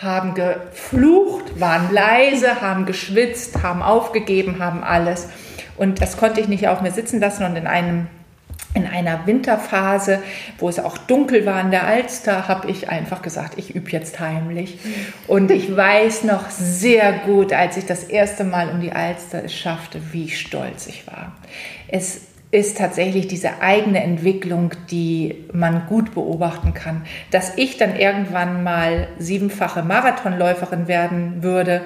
haben 0.00 0.34
geflucht, 0.34 1.60
waren 1.60 1.92
leise, 1.92 2.60
haben 2.60 2.86
geschwitzt, 2.86 3.62
haben 3.62 3.82
aufgegeben, 3.82 4.58
haben 4.58 4.82
alles. 4.82 5.28
Und 5.76 6.00
das 6.00 6.16
konnte 6.16 6.40
ich 6.40 6.48
nicht 6.48 6.68
auf 6.68 6.80
mir 6.80 6.92
sitzen 6.92 7.20
lassen 7.20 7.44
und 7.44 7.56
in 7.56 7.66
einem 7.66 8.08
in 8.74 8.86
einer 8.86 9.26
Winterphase, 9.26 10.20
wo 10.58 10.68
es 10.68 10.78
auch 10.78 10.96
dunkel 10.96 11.44
war 11.44 11.60
in 11.60 11.70
der 11.70 11.86
Alster, 11.86 12.48
habe 12.48 12.70
ich 12.70 12.88
einfach 12.88 13.20
gesagt, 13.20 13.58
ich 13.58 13.74
übe 13.74 13.90
jetzt 13.90 14.18
heimlich. 14.18 14.78
Und 15.26 15.50
ich 15.50 15.76
weiß 15.76 16.24
noch 16.24 16.48
sehr 16.48 17.12
gut, 17.12 17.52
als 17.52 17.76
ich 17.76 17.84
das 17.84 18.04
erste 18.04 18.44
Mal 18.44 18.70
um 18.70 18.80
die 18.80 18.92
Alster 18.92 19.44
es 19.44 19.54
schaffte, 19.54 20.00
wie 20.12 20.30
stolz 20.30 20.86
ich 20.86 21.06
war. 21.06 21.32
Es 21.88 22.22
ist 22.52 22.76
tatsächlich 22.76 23.26
diese 23.26 23.62
eigene 23.62 24.02
Entwicklung, 24.02 24.72
die 24.90 25.46
man 25.52 25.86
gut 25.86 26.14
beobachten 26.14 26.74
kann. 26.74 27.02
Dass 27.30 27.56
ich 27.56 27.78
dann 27.78 27.96
irgendwann 27.96 28.62
mal 28.62 29.08
siebenfache 29.18 29.82
Marathonläuferin 29.82 30.86
werden 30.86 31.42
würde, 31.42 31.80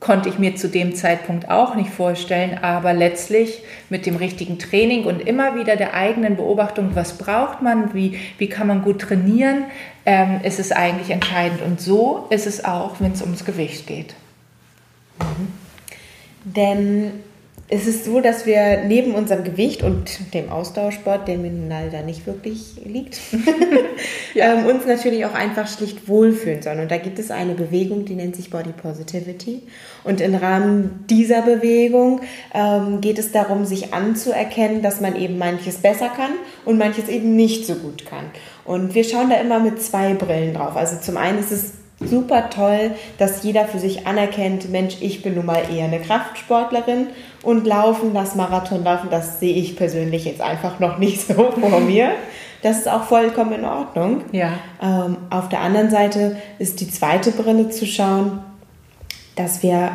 konnte 0.00 0.28
ich 0.28 0.40
mir 0.40 0.56
zu 0.56 0.68
dem 0.68 0.96
Zeitpunkt 0.96 1.48
auch 1.48 1.76
nicht 1.76 1.90
vorstellen, 1.90 2.58
aber 2.60 2.92
letztlich 2.92 3.62
mit 3.88 4.04
dem 4.04 4.16
richtigen 4.16 4.58
Training 4.58 5.04
und 5.04 5.20
immer 5.20 5.54
wieder 5.54 5.76
der 5.76 5.94
eigenen 5.94 6.34
Beobachtung, 6.34 6.90
was 6.94 7.16
braucht 7.16 7.62
man, 7.62 7.94
wie, 7.94 8.18
wie 8.38 8.48
kann 8.48 8.66
man 8.66 8.82
gut 8.82 9.02
trainieren, 9.02 9.66
ähm, 10.04 10.40
ist 10.42 10.58
es 10.58 10.72
eigentlich 10.72 11.10
entscheidend. 11.10 11.62
Und 11.62 11.80
so 11.80 12.26
ist 12.30 12.48
es 12.48 12.64
auch, 12.64 12.96
wenn 12.98 13.12
es 13.12 13.22
ums 13.22 13.44
Gewicht 13.44 13.86
geht. 13.86 14.14
Mhm. 15.20 15.52
Denn 16.44 17.12
es 17.74 17.86
ist 17.86 18.04
so, 18.04 18.20
dass 18.20 18.44
wir 18.44 18.84
neben 18.84 19.14
unserem 19.14 19.44
Gewicht 19.44 19.82
und 19.82 20.34
dem 20.34 20.50
Ausdauersport, 20.50 21.26
der 21.26 21.38
mir 21.38 21.50
leider 21.70 22.02
nicht 22.02 22.26
wirklich 22.26 22.74
liegt, 22.84 23.18
ja. 24.34 24.52
ähm, 24.52 24.66
uns 24.66 24.84
natürlich 24.84 25.24
auch 25.24 25.32
einfach 25.32 25.66
schlicht 25.66 26.06
wohlfühlen 26.06 26.60
sollen. 26.60 26.80
Und 26.80 26.90
da 26.90 26.98
gibt 26.98 27.18
es 27.18 27.30
eine 27.30 27.54
Bewegung, 27.54 28.04
die 28.04 28.14
nennt 28.14 28.36
sich 28.36 28.50
Body 28.50 28.72
Positivity. 28.72 29.62
Und 30.04 30.20
im 30.20 30.34
Rahmen 30.34 31.06
dieser 31.08 31.40
Bewegung 31.40 32.20
ähm, 32.52 33.00
geht 33.00 33.18
es 33.18 33.32
darum, 33.32 33.64
sich 33.64 33.94
anzuerkennen, 33.94 34.82
dass 34.82 35.00
man 35.00 35.16
eben 35.16 35.38
manches 35.38 35.78
besser 35.78 36.10
kann 36.10 36.32
und 36.66 36.76
manches 36.76 37.08
eben 37.08 37.36
nicht 37.36 37.66
so 37.66 37.76
gut 37.76 38.04
kann. 38.04 38.26
Und 38.66 38.94
wir 38.94 39.04
schauen 39.04 39.30
da 39.30 39.36
immer 39.36 39.60
mit 39.60 39.80
zwei 39.80 40.12
Brillen 40.12 40.52
drauf. 40.52 40.76
Also 40.76 40.96
zum 41.00 41.16
einen 41.16 41.38
ist 41.38 41.50
es 41.50 41.72
super 42.06 42.50
toll, 42.50 42.92
dass 43.18 43.42
jeder 43.42 43.66
für 43.66 43.78
sich 43.78 44.06
anerkennt, 44.06 44.70
Mensch, 44.70 44.96
ich 45.00 45.22
bin 45.22 45.34
nun 45.34 45.46
mal 45.46 45.62
eher 45.74 45.86
eine 45.86 46.00
Kraftsportlerin 46.00 47.08
und 47.42 47.66
laufen, 47.66 48.14
das 48.14 48.34
Marathonlaufen, 48.34 49.10
das 49.10 49.40
sehe 49.40 49.54
ich 49.54 49.76
persönlich 49.76 50.24
jetzt 50.24 50.40
einfach 50.40 50.78
noch 50.80 50.98
nicht 50.98 51.20
so 51.20 51.50
vor 51.60 51.80
mir. 51.80 52.12
Das 52.62 52.78
ist 52.78 52.88
auch 52.88 53.04
vollkommen 53.04 53.52
in 53.52 53.64
Ordnung. 53.64 54.22
Ja. 54.30 54.52
Ähm, 54.80 55.16
auf 55.30 55.48
der 55.48 55.60
anderen 55.60 55.90
Seite 55.90 56.36
ist 56.58 56.80
die 56.80 56.88
zweite 56.88 57.32
Brille 57.32 57.70
zu 57.70 57.86
schauen, 57.86 58.40
dass 59.34 59.62
wir 59.62 59.90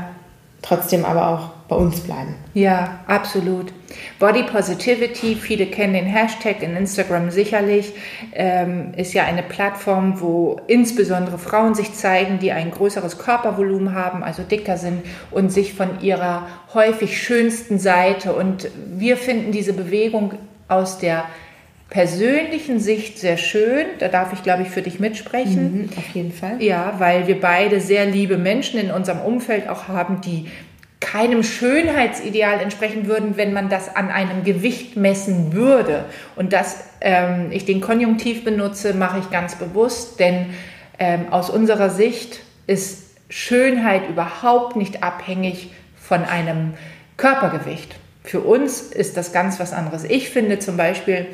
trotzdem 0.62 1.06
aber 1.06 1.28
auch 1.30 1.50
bei 1.68 1.76
uns 1.76 2.00
bleiben. 2.00 2.36
Ja, 2.54 3.00
absolut. 3.08 3.74
Body 4.20 4.44
Positivity, 4.44 5.36
viele 5.36 5.66
kennen 5.68 5.94
den 5.94 6.06
Hashtag 6.06 6.64
in 6.64 6.76
Instagram 6.76 7.30
sicherlich, 7.30 7.94
ähm, 8.34 8.94
ist 8.96 9.14
ja 9.14 9.26
eine 9.26 9.44
Plattform, 9.44 10.22
wo 10.22 10.60
insbesondere 10.68 11.38
Frauen 11.38 11.76
sich 11.76 11.94
zeigen, 11.94 12.40
die 12.40 12.52
ein 12.52 12.72
größeres 12.72 13.18
Körpervolumen 13.20 13.94
haben, 13.94 14.24
also 14.24 14.44
dicker 14.44 14.78
sind 14.78 15.04
und 15.32 15.52
sich 15.52 15.74
von 15.74 16.02
ihrer 16.02 16.48
häufig 16.74 17.22
schönsten 17.22 17.80
Seite. 17.80 18.34
Und 18.34 18.70
wir 18.88 19.18
finden 19.18 19.52
diese 19.52 19.74
Bewegung 19.74 20.34
aus 20.68 20.98
der 21.00 21.26
persönlichen 21.90 22.80
Sicht 22.80 23.18
sehr 23.18 23.38
schön. 23.38 23.86
Da 24.00 24.08
darf 24.08 24.34
ich, 24.34 24.44
glaube 24.44 24.64
ich, 24.64 24.70
für 24.70 24.82
dich 24.82 25.00
mitsprechen. 25.00 25.84
Mhm, 25.84 25.90
auf 25.98 26.10
jeden 26.14 26.32
Fall. 26.32 26.62
Ja, 26.62 26.96
weil 26.98 27.28
wir 27.28 27.40
beide 27.40 27.80
sehr 27.80 28.06
liebe 28.06 28.38
Menschen 28.38 28.80
in 28.80 28.92
unserem 28.92 29.22
Umfeld 29.22 29.70
auch 29.70 29.88
haben, 29.88 30.22
die 30.22 30.48
keinem 31.00 31.44
Schönheitsideal 31.44 32.60
entsprechen 32.60 33.06
würden, 33.06 33.38
wenn 33.38 33.54
man 33.54 33.70
das 33.70 33.96
an 33.96 34.10
einem 34.10 34.44
Gewicht 34.44 34.98
messen 34.98 35.54
würde. 35.54 36.06
Und 36.36 36.54
dass 36.54 36.84
ähm, 37.02 37.52
ich 37.52 37.66
den 37.66 37.82
Konjunktiv 37.82 38.44
benutze, 38.44 38.94
mache 38.94 39.20
ich 39.20 39.30
ganz 39.30 39.56
bewusst, 39.56 40.20
denn 40.20 40.48
ähm, 41.00 41.28
aus 41.32 41.50
unserer 41.50 41.90
Sicht 41.90 42.40
ist 42.66 43.12
Schönheit 43.30 44.10
überhaupt 44.10 44.76
nicht 44.76 45.04
abhängig 45.04 45.72
von 45.96 46.24
einem 46.24 46.74
Körpergewicht. 47.16 47.96
Für 48.24 48.42
uns 48.42 48.82
ist 48.82 49.18
das 49.18 49.32
ganz 49.32 49.60
was 49.60 49.74
anderes. 49.74 50.04
Ich 50.04 50.30
finde 50.30 50.60
zum 50.60 50.78
Beispiel, 50.78 51.28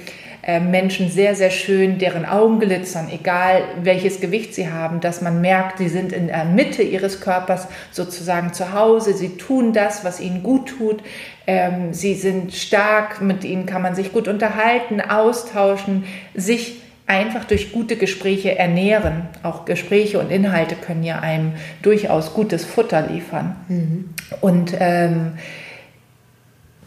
Menschen 0.45 1.09
sehr, 1.09 1.35
sehr 1.35 1.51
schön, 1.51 1.99
deren 1.99 2.25
Augen 2.25 2.59
glitzern, 2.59 3.07
egal 3.09 3.63
welches 3.81 4.19
Gewicht 4.19 4.53
sie 4.53 4.69
haben, 4.69 4.99
dass 4.99 5.21
man 5.21 5.39
merkt, 5.39 5.77
sie 5.77 5.87
sind 5.87 6.11
in 6.11 6.27
der 6.27 6.43
Mitte 6.43 6.83
ihres 6.83 7.21
Körpers 7.21 7.67
sozusagen 7.91 8.51
zu 8.51 8.73
Hause, 8.73 9.13
sie 9.13 9.37
tun 9.37 9.71
das, 9.71 10.03
was 10.03 10.19
ihnen 10.19 10.43
gut 10.43 10.67
tut, 10.77 11.01
ähm, 11.47 11.93
sie 11.93 12.15
sind 12.15 12.53
stark, 12.53 13.21
mit 13.21 13.45
ihnen 13.45 13.65
kann 13.65 13.81
man 13.81 13.95
sich 13.95 14.11
gut 14.11 14.27
unterhalten, 14.27 14.99
austauschen, 14.99 16.03
sich 16.33 16.81
einfach 17.07 17.45
durch 17.45 17.71
gute 17.71 17.95
Gespräche 17.95 18.57
ernähren. 18.57 19.27
Auch 19.43 19.65
Gespräche 19.65 20.19
und 20.19 20.31
Inhalte 20.31 20.75
können 20.75 21.03
ja 21.03 21.19
einem 21.19 21.53
durchaus 21.81 22.33
gutes 22.33 22.65
Futter 22.65 23.07
liefern. 23.07 23.55
Mhm. 23.67 24.09
Und 24.41 24.73
ähm, 24.79 25.33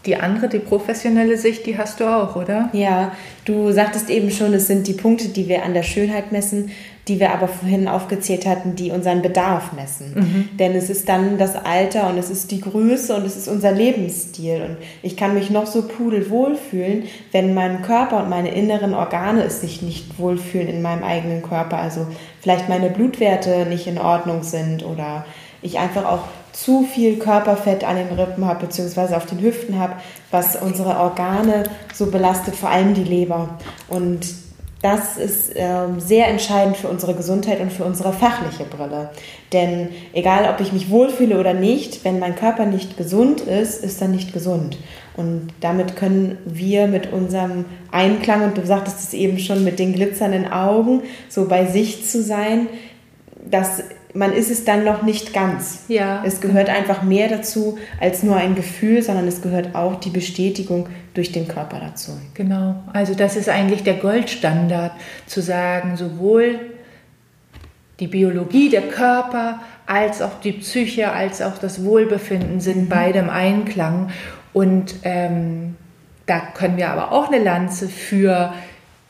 die 0.06 0.16
andere, 0.16 0.48
die 0.48 0.58
professionelle 0.58 1.36
Sicht, 1.36 1.66
die 1.66 1.76
hast 1.76 2.00
du 2.00 2.04
auch, 2.04 2.36
oder? 2.36 2.70
Ja, 2.72 3.12
du 3.44 3.72
sagtest 3.72 4.10
eben 4.10 4.30
schon, 4.30 4.54
es 4.54 4.66
sind 4.66 4.86
die 4.86 4.92
Punkte, 4.92 5.28
die 5.28 5.48
wir 5.48 5.64
an 5.64 5.74
der 5.74 5.82
Schönheit 5.82 6.32
messen, 6.32 6.70
die 7.08 7.20
wir 7.20 7.32
aber 7.32 7.46
vorhin 7.46 7.86
aufgezählt 7.86 8.46
hatten, 8.46 8.74
die 8.74 8.90
unseren 8.90 9.22
Bedarf 9.22 9.72
messen. 9.72 10.12
Mhm. 10.14 10.56
Denn 10.58 10.74
es 10.74 10.90
ist 10.90 11.08
dann 11.08 11.38
das 11.38 11.54
Alter 11.54 12.08
und 12.10 12.18
es 12.18 12.30
ist 12.30 12.50
die 12.50 12.60
Größe 12.60 13.14
und 13.14 13.24
es 13.24 13.36
ist 13.36 13.46
unser 13.46 13.70
Lebensstil. 13.70 14.62
Und 14.62 14.76
ich 15.02 15.16
kann 15.16 15.34
mich 15.34 15.50
noch 15.50 15.66
so 15.66 15.82
pudelwohl 15.82 16.56
fühlen, 16.56 17.04
wenn 17.30 17.54
mein 17.54 17.82
Körper 17.82 18.22
und 18.22 18.28
meine 18.28 18.52
inneren 18.52 18.92
Organe 18.92 19.44
es 19.44 19.60
sich 19.60 19.82
nicht 19.82 20.18
wohlfühlen 20.18 20.66
in 20.66 20.82
meinem 20.82 21.04
eigenen 21.04 21.42
Körper. 21.42 21.78
Also 21.78 22.08
vielleicht 22.40 22.68
meine 22.68 22.90
Blutwerte 22.90 23.66
nicht 23.66 23.86
in 23.86 23.98
Ordnung 23.98 24.42
sind 24.42 24.84
oder 24.84 25.24
ich 25.62 25.78
einfach 25.78 26.04
auch 26.04 26.20
zu 26.52 26.84
viel 26.84 27.18
Körperfett 27.18 27.84
an 27.84 27.96
den 27.96 28.08
Rippen 28.18 28.46
habe, 28.46 28.66
beziehungsweise 28.66 29.16
auf 29.16 29.26
den 29.26 29.40
Hüften 29.40 29.78
habe, 29.78 29.94
was 30.30 30.56
unsere 30.56 30.98
Organe 30.98 31.64
so 31.92 32.06
belastet, 32.06 32.56
vor 32.56 32.70
allem 32.70 32.94
die 32.94 33.04
Leber. 33.04 33.58
Und 33.88 34.26
das 34.82 35.16
ist 35.16 35.52
ähm, 35.56 36.00
sehr 36.00 36.28
entscheidend 36.28 36.76
für 36.76 36.88
unsere 36.88 37.14
Gesundheit 37.14 37.60
und 37.60 37.72
für 37.72 37.84
unsere 37.84 38.12
fachliche 38.12 38.64
Brille. 38.64 39.10
Denn 39.52 39.88
egal, 40.12 40.48
ob 40.52 40.60
ich 40.60 40.72
mich 40.72 40.90
wohlfühle 40.90 41.40
oder 41.40 41.54
nicht, 41.54 42.04
wenn 42.04 42.18
mein 42.18 42.36
Körper 42.36 42.66
nicht 42.66 42.96
gesund 42.96 43.40
ist, 43.40 43.82
ist 43.82 44.00
er 44.00 44.08
nicht 44.08 44.32
gesund. 44.32 44.78
Und 45.16 45.48
damit 45.60 45.96
können 45.96 46.38
wir 46.44 46.88
mit 46.88 47.12
unserem 47.12 47.64
Einklang, 47.90 48.44
und 48.44 48.58
du 48.58 48.66
sagtest 48.66 49.00
es 49.00 49.14
eben 49.14 49.38
schon, 49.38 49.64
mit 49.64 49.78
den 49.78 49.94
glitzernden 49.94 50.52
Augen, 50.52 51.02
so 51.28 51.48
bei 51.48 51.66
sich 51.66 52.06
zu 52.06 52.22
sein, 52.22 52.68
das 53.50 53.82
man 54.16 54.32
ist 54.32 54.50
es 54.50 54.64
dann 54.64 54.84
noch 54.84 55.02
nicht 55.02 55.32
ganz. 55.32 55.84
Ja. 55.88 56.22
Es 56.24 56.40
gehört 56.40 56.70
einfach 56.70 57.02
mehr 57.02 57.28
dazu 57.28 57.78
als 58.00 58.22
nur 58.22 58.36
ein 58.36 58.54
Gefühl, 58.54 59.02
sondern 59.02 59.28
es 59.28 59.42
gehört 59.42 59.74
auch 59.74 59.96
die 59.96 60.10
Bestätigung 60.10 60.88
durch 61.14 61.32
den 61.32 61.46
Körper 61.46 61.80
dazu. 61.80 62.12
Genau. 62.34 62.76
Also 62.92 63.14
das 63.14 63.36
ist 63.36 63.48
eigentlich 63.48 63.82
der 63.82 63.94
Goldstandard, 63.94 64.92
zu 65.26 65.42
sagen, 65.42 65.96
sowohl 65.96 66.60
die 68.00 68.08
Biologie, 68.08 68.68
der 68.68 68.82
Körper, 68.82 69.60
als 69.86 70.20
auch 70.20 70.40
die 70.40 70.52
Psyche, 70.52 71.12
als 71.12 71.40
auch 71.40 71.58
das 71.58 71.84
Wohlbefinden 71.84 72.60
sind 72.60 72.84
mhm. 72.84 72.88
beide 72.88 73.18
im 73.20 73.30
Einklang. 73.30 74.10
Und 74.52 74.96
ähm, 75.02 75.76
da 76.26 76.40
können 76.40 76.76
wir 76.76 76.90
aber 76.90 77.12
auch 77.12 77.30
eine 77.30 77.42
Lanze 77.42 77.88
für 77.88 78.52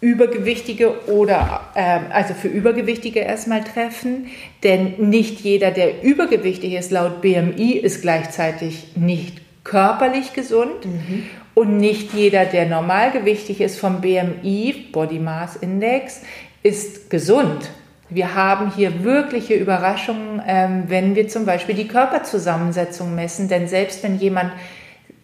Übergewichtige 0.00 1.06
oder 1.06 1.62
äh, 1.74 2.00
also 2.12 2.34
für 2.34 2.48
Übergewichtige 2.48 3.20
erstmal 3.20 3.64
treffen, 3.64 4.26
denn 4.62 4.94
nicht 4.98 5.40
jeder, 5.40 5.70
der 5.70 6.02
übergewichtig 6.02 6.74
ist, 6.74 6.90
laut 6.90 7.22
BMI, 7.22 7.72
ist 7.72 8.02
gleichzeitig 8.02 8.88
nicht 8.94 9.40
körperlich 9.64 10.32
gesund 10.32 10.84
mhm. 10.84 11.26
und 11.54 11.78
nicht 11.78 12.12
jeder, 12.12 12.44
der 12.44 12.66
normalgewichtig 12.66 13.60
ist 13.60 13.78
vom 13.78 14.00
BMI, 14.00 14.88
Body 14.92 15.18
Mass 15.18 15.56
Index, 15.56 16.20
ist 16.62 17.10
gesund. 17.10 17.70
Wir 18.08 18.34
haben 18.34 18.72
hier 18.76 19.02
wirkliche 19.02 19.54
Überraschungen, 19.54 20.40
ähm, 20.46 20.84
wenn 20.88 21.16
wir 21.16 21.26
zum 21.28 21.44
Beispiel 21.46 21.74
die 21.74 21.88
Körperzusammensetzung 21.88 23.14
messen, 23.14 23.48
denn 23.48 23.66
selbst 23.66 24.02
wenn 24.04 24.18
jemand 24.18 24.52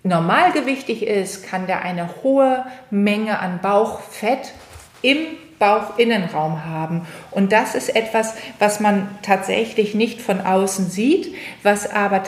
normalgewichtig 0.03 1.07
ist, 1.07 1.47
kann 1.47 1.67
der 1.67 1.83
eine 1.83 2.09
hohe 2.23 2.65
Menge 2.91 3.39
an 3.39 3.61
Bauchfett 3.61 4.53
im 5.01 5.19
Bauchinnenraum 5.59 6.65
haben. 6.65 7.07
Und 7.31 7.53
das 7.53 7.77
ist 7.77 7.95
etwas, 7.95 8.35
was 8.59 8.81
man 8.81 9.09
tatsächlich 9.23 9.95
nicht 9.95 10.21
von 10.21 10.41
außen 10.41 10.91
sieht, 10.91 11.35
was 11.63 11.89
aber 11.89 12.23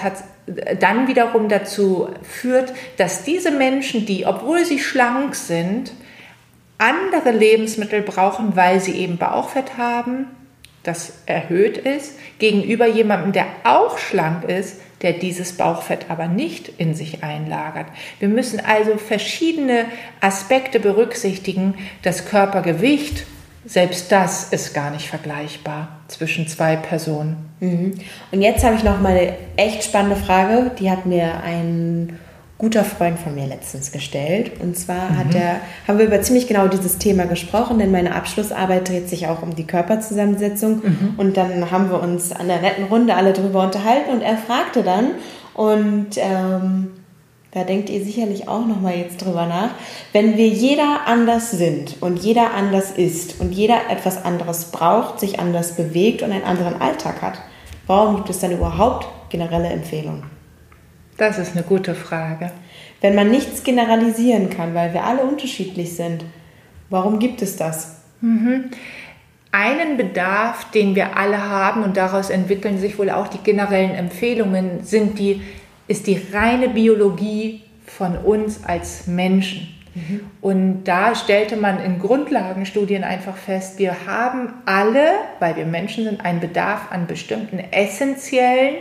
dann 0.79 1.09
wiederum 1.09 1.49
dazu 1.49 2.11
führt, 2.23 2.73
dass 2.97 3.25
diese 3.25 3.51
Menschen, 3.51 4.07
die, 4.07 4.25
obwohl 4.25 4.65
sie 4.65 4.79
schlank 4.79 5.35
sind, 5.35 5.93
andere 6.79 7.33
Lebensmittel 7.33 8.03
brauchen, 8.03 8.55
weil 8.57 8.79
sie 8.81 8.93
eben 8.93 9.17
Bauchfett 9.17 9.79
haben, 9.79 10.27
das 10.85 11.15
erhöht 11.27 11.79
ist, 11.79 12.19
gegenüber 12.39 12.87
jemandem, 12.87 13.33
der 13.33 13.47
auch 13.65 13.99
schlank 13.99 14.45
ist, 14.45 14.81
der 15.05 15.13
dieses 15.13 15.53
Bauchfett 15.53 16.07
aber 16.09 16.27
nicht 16.27 16.69
in 16.79 16.95
sich 16.95 17.23
einlagert. 17.23 17.87
Wir 18.19 18.29
müssen 18.29 18.59
also 18.59 18.97
verschiedene 18.97 19.85
Aspekte 20.21 20.81
berücksichtigen. 20.81 21.75
Das 22.03 22.27
Körpergewicht, 22.27 23.27
selbst 23.67 24.11
das 24.11 24.45
ist 24.53 24.73
gar 24.73 24.91
nicht 24.91 25.07
vergleichbar 25.09 26.01
zwischen 26.09 26.49
zwei 26.49 26.77
Personen. 26.77 27.37
Mhm. 27.61 27.95
Und 28.33 28.41
jetzt 28.41 28.65
habe 28.65 28.77
ich 28.77 28.83
noch 28.83 29.01
mal 29.01 29.13
eine 29.13 29.37
echt 29.57 29.85
spannende 29.85 30.17
Frage. 30.17 30.71
Die 30.79 30.91
hat 30.91 31.05
mir 31.05 31.43
ein 31.45 32.19
guter 32.65 32.85
Freund 32.85 33.19
von 33.19 33.35
mir 33.35 33.47
letztens 33.47 33.93
gestellt. 33.93 34.53
Und 34.59 34.79
zwar 34.79 35.11
mhm. 35.11 35.19
hat 35.19 35.35
er, 35.35 35.61
haben 35.87 35.99
wir 35.99 36.07
über 36.07 36.23
ziemlich 36.23 36.47
genau 36.47 36.67
dieses 36.67 36.97
Thema 36.97 37.27
gesprochen, 37.27 37.79
denn 37.79 37.91
meine 37.91 38.15
Abschlussarbeit 38.15 38.89
dreht 38.89 39.11
sich 39.11 39.27
auch 39.27 39.43
um 39.43 39.55
die 39.55 39.67
Körperzusammensetzung. 39.67 40.81
Mhm. 40.83 41.15
Und 41.19 41.37
dann 41.37 41.71
haben 41.71 41.91
wir 41.91 42.03
uns 42.03 42.33
an 42.33 42.49
der 42.49 42.63
netten 42.63 42.85
Runde 42.85 43.17
alle 43.17 43.35
drüber 43.35 43.63
unterhalten 43.63 44.11
und 44.13 44.23
er 44.23 44.39
fragte 44.39 44.83
dann, 44.83 45.11
und 45.53 46.17
ähm, 46.17 46.93
da 47.53 47.65
denkt 47.65 47.91
ihr 47.91 48.03
sicherlich 48.03 48.49
auch 48.49 48.67
noch 48.67 48.81
mal 48.81 48.97
jetzt 48.97 49.23
drüber 49.23 49.45
nach, 49.45 49.71
wenn 50.15 50.39
wir 50.39 50.49
jeder 50.49 51.03
anders 51.07 51.51
sind 51.51 51.97
und 52.01 52.19
jeder 52.19 52.55
anders 52.55 52.91
ist 52.93 53.41
und 53.41 53.53
jeder 53.53 53.91
etwas 53.91 54.25
anderes 54.25 54.73
braucht, 54.73 55.21
sich 55.21 55.39
anders 55.39 55.77
bewegt 55.77 56.23
und 56.23 56.33
einen 56.33 56.45
anderen 56.45 56.81
Alltag 56.81 57.21
hat, 57.21 57.35
warum 57.87 58.17
gibt 58.17 58.31
es 58.31 58.41
dann 58.41 58.53
überhaupt 58.53 59.07
generelle 59.29 59.69
Empfehlungen? 59.69 60.34
Das 61.17 61.39
ist 61.39 61.57
eine 61.57 61.65
gute 61.65 61.95
Frage. 61.95 62.51
Wenn 63.01 63.15
man 63.15 63.31
nichts 63.31 63.63
generalisieren 63.63 64.51
kann, 64.51 64.75
weil 64.75 64.93
wir 64.95 65.05
alle 65.05 65.23
unterschiedlich 65.23 65.95
sind, 65.95 66.25
warum 66.91 67.19
gibt 67.19 67.43
es 67.43 67.57
das? 67.57 68.01
Mhm. 68.21 68.71
Einen 69.53 69.97
Bedarf, 69.97 70.71
den 70.73 70.97
wir 70.97 71.17
alle 71.17 71.49
haben 71.49 71.85
und 71.85 71.97
daraus 71.97 72.31
entwickeln 72.31 72.79
sich 72.79 72.99
wohl 72.99 73.11
auch 73.11 73.29
die 73.29 73.39
generellen 73.39 73.95
Empfehlungen, 73.95 74.83
sind 74.83 75.19
die, 75.19 75.43
ist 75.87 76.07
die 76.09 76.21
reine 76.33 76.69
Biologie 76.69 77.63
von 77.87 78.17
uns 78.17 78.65
als 78.65 79.07
Menschen. 79.07 79.69
Mhm. 79.95 80.21
Und 80.41 80.85
da 80.85 81.15
stellte 81.15 81.57
man 81.57 81.81
in 81.81 82.01
Grundlagenstudien 82.01 83.05
einfach 83.05 83.37
fest, 83.37 83.79
wir 83.79 84.07
haben 84.07 84.53
alle, 84.67 85.07
weil 85.39 85.55
wir 85.55 85.67
Menschen 85.67 86.05
sind, 86.05 86.25
einen 86.25 86.41
Bedarf 86.41 86.91
an 86.91 87.07
bestimmten 87.07 87.61
essentiellen 87.71 88.77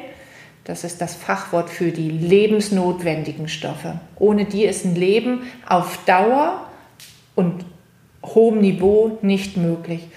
das 0.64 0.84
ist 0.84 1.02
das 1.02 1.16
Fachwort 1.16 1.70
für 1.70 1.92
die 1.92 2.10
lebensnotwendigen 2.10 3.50
Stoffe. 3.50 4.00
Ohne 4.18 4.46
die 4.46 4.66
ist 4.66 4.86
ein 4.86 4.96
Leben 4.96 5.42
auf 5.68 6.00
Dauer 6.06 6.68
und 7.36 7.66
hohem 8.24 8.62
Niveau 8.62 9.18
nicht 9.22 9.58
möglich. 9.58 10.08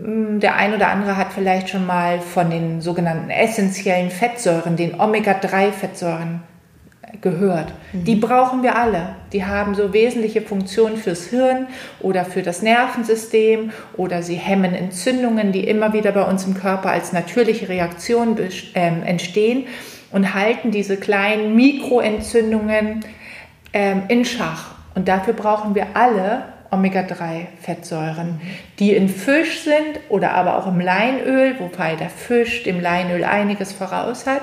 Der 0.00 0.54
ein 0.56 0.74
oder 0.74 0.88
andere 0.88 1.16
hat 1.16 1.32
vielleicht 1.32 1.70
schon 1.70 1.86
mal 1.86 2.20
von 2.20 2.50
den 2.50 2.80
sogenannten 2.80 3.30
essentiellen 3.30 4.10
Fettsäuren, 4.10 4.76
den 4.76 5.00
Omega-3-Fettsäuren 5.00 6.40
gehört. 7.20 7.72
Mhm. 7.92 8.04
Die 8.04 8.16
brauchen 8.16 8.62
wir 8.62 8.76
alle. 8.76 9.16
Die 9.32 9.44
haben 9.44 9.74
so 9.74 9.92
wesentliche 9.92 10.42
Funktionen 10.42 10.96
fürs 10.96 11.26
Hirn 11.26 11.66
oder 12.00 12.24
für 12.24 12.42
das 12.42 12.62
Nervensystem 12.62 13.70
oder 13.96 14.22
sie 14.22 14.36
hemmen 14.36 14.74
Entzündungen, 14.74 15.52
die 15.52 15.66
immer 15.66 15.92
wieder 15.92 16.12
bei 16.12 16.22
uns 16.22 16.44
im 16.44 16.54
Körper 16.54 16.90
als 16.90 17.12
natürliche 17.12 17.68
Reaktion 17.68 18.36
äh, 18.38 18.90
entstehen 19.04 19.66
und 20.10 20.34
halten 20.34 20.70
diese 20.70 20.96
kleinen 20.96 21.54
Mikroentzündungen 21.54 23.04
äh, 23.72 23.96
in 24.08 24.24
Schach. 24.24 24.74
Und 24.94 25.08
dafür 25.08 25.34
brauchen 25.34 25.74
wir 25.74 25.88
alle 25.94 26.44
Omega-3-Fettsäuren, 26.70 28.40
die 28.78 28.92
in 28.92 29.08
Fisch 29.08 29.60
sind 29.60 30.00
oder 30.08 30.32
aber 30.32 30.58
auch 30.58 30.66
im 30.66 30.80
Leinöl, 30.80 31.54
wobei 31.58 31.96
der 31.96 32.10
Fisch 32.10 32.62
dem 32.64 32.80
Leinöl 32.80 33.24
einiges 33.24 33.72
voraus 33.72 34.26
hat, 34.26 34.42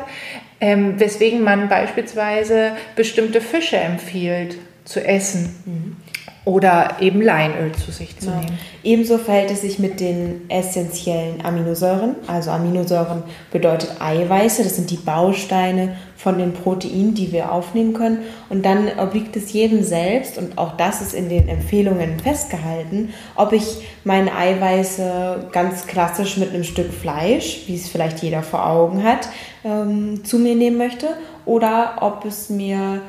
ähm, 0.59 0.99
weswegen 0.99 1.41
man 1.41 1.69
beispielsweise 1.69 2.71
bestimmte 2.95 3.41
Fische 3.41 3.77
empfiehlt 3.77 4.57
zu 4.85 5.05
essen. 5.05 5.55
Mhm 5.65 6.04
oder 6.45 6.97
eben 6.99 7.21
Leinöl 7.21 7.71
zu 7.73 7.91
sich 7.91 8.17
zu 8.19 8.27
ja. 8.27 8.39
nehmen. 8.39 8.59
Ebenso 8.83 9.17
verhält 9.17 9.49
es 9.49 9.61
sich 9.61 9.79
mit 9.79 9.99
den 9.99 10.47
essentiellen 10.47 11.43
Aminosäuren. 11.43 12.15
Also 12.27 12.51
Aminosäuren 12.51 13.23
bedeutet 13.51 13.95
Eiweiße, 13.99 14.63
das 14.63 14.75
sind 14.75 14.91
die 14.91 14.97
Bausteine 14.97 15.97
von 16.15 16.37
den 16.37 16.53
Proteinen, 16.53 17.15
die 17.15 17.31
wir 17.31 17.51
aufnehmen 17.51 17.93
können. 17.93 18.19
Und 18.49 18.63
dann 18.63 18.89
obliegt 18.99 19.35
es 19.35 19.53
jedem 19.53 19.83
selbst, 19.83 20.37
und 20.37 20.59
auch 20.59 20.77
das 20.77 21.01
ist 21.01 21.15
in 21.15 21.29
den 21.29 21.49
Empfehlungen 21.49 22.19
festgehalten, 22.19 23.13
ob 23.35 23.51
ich 23.51 23.83
meine 24.03 24.35
Eiweiße 24.35 25.47
ganz 25.51 25.87
klassisch 25.87 26.37
mit 26.37 26.53
einem 26.53 26.63
Stück 26.63 26.93
Fleisch, 26.93 27.63
wie 27.65 27.75
es 27.75 27.89
vielleicht 27.89 28.21
jeder 28.21 28.43
vor 28.43 28.67
Augen 28.67 29.03
hat, 29.03 29.29
ähm, 29.63 30.23
zu 30.23 30.37
mir 30.37 30.55
nehmen 30.55 30.77
möchte, 30.77 31.07
oder 31.45 31.97
ob 32.01 32.23
es 32.25 32.49
mir 32.49 33.01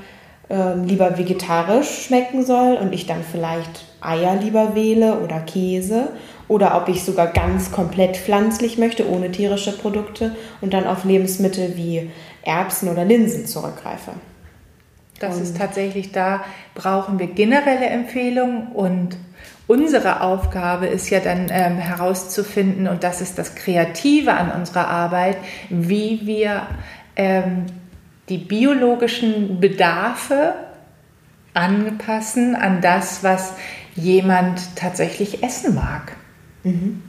ähm, 0.49 0.85
lieber 0.85 1.19
vegetarisch 1.19 2.07
schmecken 2.07 2.45
soll 2.45 2.77
und 2.77 2.93
ich 2.93 3.07
dann 3.07 3.23
vielleicht 3.23 3.85
Eier 4.01 4.37
lieber 4.37 4.75
wähle 4.75 5.19
oder 5.19 5.41
Käse 5.41 6.09
oder 6.49 6.77
ob 6.77 6.89
ich 6.89 7.03
sogar 7.03 7.27
ganz 7.27 7.73
komplett 7.73 8.17
pflanzlich 8.17 8.79
möchte, 8.79 9.11
ohne 9.11 9.33
tierische 9.33 9.77
Produkte 9.77 10.37
und 10.61 10.73
dann 10.73 10.87
auf 10.87 11.05
Lebensmittel 11.05 11.77
wie 11.77 12.11
Erbsen 12.45 12.89
oder 12.89 13.05
Linsen 13.05 13.47
zurückgreife. 13.47 14.13
Das 15.19 15.37
und 15.37 15.43
ist 15.43 15.57
tatsächlich 15.57 16.13
da, 16.13 16.45
brauchen 16.75 17.19
wir 17.19 17.27
generelle 17.27 17.87
Empfehlungen 17.87 18.69
und 18.69 19.17
unsere 19.67 20.21
Aufgabe 20.21 20.87
ist 20.87 21.11
ja 21.11 21.21
dann 21.21 21.49
ähm, 21.51 21.79
herauszufinden, 21.79 22.87
und 22.87 23.03
das 23.03 23.21
ist 23.21 23.39
das 23.39 23.55
Kreative 23.55 24.35
an 24.35 24.53
unserer 24.53 24.89
Arbeit, 24.89 25.39
wie 25.71 26.21
wir 26.25 26.63
ähm, 27.17 27.67
die 28.29 28.39
biologischen 28.39 29.61
Bedarfe 29.61 30.55
anpassen 31.55 32.55
an 32.55 32.81
das, 32.81 33.23
was 33.23 33.55
jemand 33.95 34.77
tatsächlich 34.77 35.43
essen 35.43 35.75
mag. 35.75 36.13
Mhm. 36.65 37.03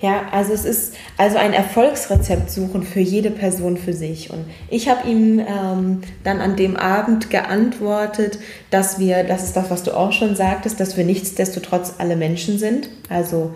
Ja, 0.00 0.28
also 0.30 0.52
es 0.52 0.64
ist 0.64 0.94
also 1.16 1.38
ein 1.38 1.52
Erfolgsrezept 1.52 2.50
suchen 2.50 2.84
für 2.84 3.00
jede 3.00 3.32
Person 3.32 3.76
für 3.76 3.92
sich. 3.92 4.30
Und 4.30 4.44
ich 4.70 4.88
habe 4.88 5.08
ihm 5.08 5.40
ähm, 5.40 6.02
dann 6.22 6.40
an 6.40 6.54
dem 6.54 6.76
Abend 6.76 7.30
geantwortet, 7.30 8.38
dass 8.70 9.00
wir, 9.00 9.24
das 9.24 9.42
ist 9.42 9.56
das, 9.56 9.70
was 9.70 9.82
du 9.82 9.96
auch 9.96 10.12
schon 10.12 10.36
sagtest, 10.36 10.78
dass 10.78 10.96
wir 10.96 11.04
nichtsdestotrotz 11.04 11.94
alle 11.98 12.14
Menschen 12.14 12.60
sind. 12.60 12.88
Also 13.08 13.54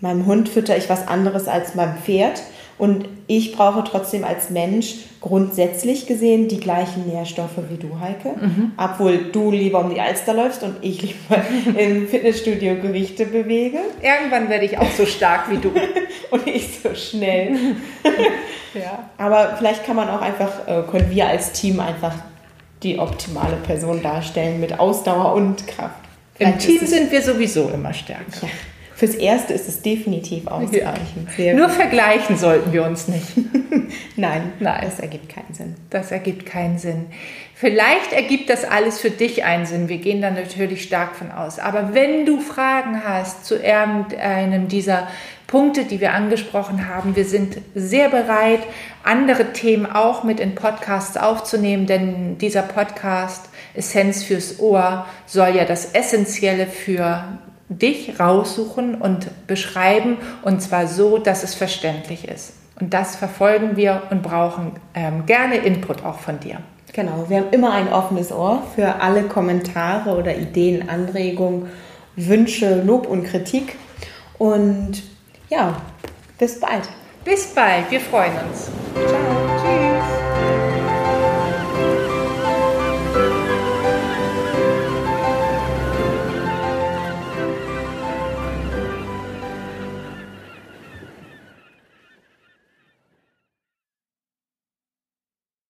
meinem 0.00 0.24
Hund 0.26 0.48
fütter 0.48 0.76
ich 0.76 0.88
was 0.88 1.08
anderes 1.08 1.48
als 1.48 1.74
meinem 1.74 1.96
Pferd. 1.96 2.40
Und 2.78 3.06
ich 3.26 3.52
brauche 3.52 3.84
trotzdem 3.84 4.24
als 4.24 4.50
Mensch 4.50 4.94
grundsätzlich 5.20 6.06
gesehen 6.06 6.48
die 6.48 6.58
gleichen 6.58 7.06
Nährstoffe 7.06 7.58
wie 7.70 7.76
du, 7.76 8.00
Heike. 8.00 8.34
Mhm. 8.40 8.72
Obwohl 8.76 9.30
du 9.30 9.50
lieber 9.50 9.80
um 9.80 9.94
die 9.94 10.00
Alster 10.00 10.34
läufst 10.34 10.62
und 10.62 10.76
ich 10.82 11.02
lieber 11.02 11.42
im 11.78 12.08
Fitnessstudio 12.08 12.76
Gewichte 12.76 13.26
bewege. 13.26 13.78
Irgendwann 14.02 14.48
werde 14.48 14.64
ich 14.64 14.78
auch 14.78 14.90
so 14.90 15.06
stark 15.06 15.50
wie 15.50 15.58
du. 15.58 15.70
und 16.30 16.46
ich 16.46 16.80
so 16.82 16.94
schnell. 16.94 17.52
ja. 18.74 19.08
Aber 19.18 19.54
vielleicht 19.56 19.84
kann 19.84 19.96
man 19.96 20.08
auch 20.08 20.20
einfach, 20.20 20.66
äh, 20.66 20.82
können 20.90 21.10
wir 21.10 21.28
als 21.28 21.52
Team 21.52 21.78
einfach 21.80 22.14
die 22.82 22.98
optimale 22.98 23.56
Person 23.56 24.02
darstellen 24.02 24.60
mit 24.60 24.80
Ausdauer 24.80 25.34
und 25.34 25.66
Kraft. 25.68 25.94
Im 26.38 26.58
Team 26.58 26.84
sind 26.84 27.12
wir 27.12 27.22
sowieso 27.22 27.68
immer 27.68 27.94
stärker. 27.94 28.24
Ja. 28.42 28.48
Fürs 29.02 29.16
Erste 29.16 29.52
ist 29.52 29.68
es 29.68 29.82
definitiv 29.82 30.46
ausreichend. 30.46 31.36
Ja. 31.36 31.54
Nur 31.54 31.68
vergleichen 31.68 32.36
sollten 32.36 32.72
wir 32.72 32.84
uns 32.84 33.08
nicht. 33.08 33.26
Nein, 34.16 34.52
Nein, 34.60 34.80
das 34.84 35.00
ergibt 35.00 35.28
keinen 35.28 35.52
Sinn. 35.52 35.74
Das 35.90 36.12
ergibt 36.12 36.46
keinen 36.46 36.78
Sinn. 36.78 37.06
Vielleicht 37.52 38.12
ergibt 38.12 38.48
das 38.48 38.64
alles 38.64 39.00
für 39.00 39.10
dich 39.10 39.42
einen 39.42 39.66
Sinn. 39.66 39.88
Wir 39.88 39.96
gehen 39.98 40.22
da 40.22 40.30
natürlich 40.30 40.84
stark 40.84 41.16
von 41.16 41.32
aus. 41.32 41.58
Aber 41.58 41.94
wenn 41.94 42.26
du 42.26 42.38
Fragen 42.38 43.02
hast 43.04 43.44
zu 43.44 43.56
irgendeinem 43.56 44.68
dieser 44.68 45.08
Punkte, 45.48 45.82
die 45.82 46.00
wir 46.00 46.12
angesprochen 46.12 46.88
haben, 46.88 47.16
wir 47.16 47.24
sind 47.24 47.56
sehr 47.74 48.08
bereit, 48.08 48.60
andere 49.02 49.52
Themen 49.52 49.86
auch 49.86 50.22
mit 50.22 50.38
in 50.38 50.54
Podcasts 50.54 51.16
aufzunehmen, 51.16 51.86
denn 51.86 52.38
dieser 52.38 52.62
Podcast 52.62 53.48
Essenz 53.74 54.22
fürs 54.22 54.60
Ohr 54.60 55.06
soll 55.26 55.56
ja 55.56 55.64
das 55.64 55.92
Essentielle 55.92 56.68
für 56.68 57.24
dich 57.78 58.18
raussuchen 58.18 58.94
und 58.94 59.46
beschreiben 59.46 60.18
und 60.42 60.60
zwar 60.62 60.86
so, 60.86 61.18
dass 61.18 61.42
es 61.42 61.54
verständlich 61.54 62.28
ist. 62.28 62.54
Und 62.80 62.94
das 62.94 63.16
verfolgen 63.16 63.76
wir 63.76 64.02
und 64.10 64.22
brauchen 64.22 64.72
ähm, 64.94 65.26
gerne 65.26 65.56
Input 65.56 66.04
auch 66.04 66.18
von 66.18 66.40
dir. 66.40 66.58
Genau, 66.92 67.26
wir 67.28 67.38
haben 67.38 67.50
immer 67.52 67.72
ein 67.72 67.92
offenes 67.92 68.32
Ohr 68.32 68.62
für 68.74 69.00
alle 69.00 69.22
Kommentare 69.22 70.16
oder 70.16 70.36
Ideen, 70.36 70.88
Anregungen, 70.88 71.68
Wünsche, 72.16 72.82
Lob 72.82 73.06
und 73.06 73.24
Kritik. 73.24 73.76
Und 74.38 75.02
ja, 75.48 75.76
bis 76.38 76.60
bald. 76.60 76.88
Bis 77.24 77.46
bald, 77.54 77.90
wir 77.90 78.00
freuen 78.00 78.32
uns. 78.48 78.70
Ciao. 79.08 79.91